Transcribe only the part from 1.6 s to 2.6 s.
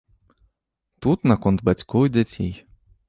бацькоў і дзяцей.